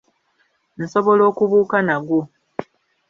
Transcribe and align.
Nsobola 0.81 1.23
okubuuka 1.31 1.77
nagwo. 1.87 2.21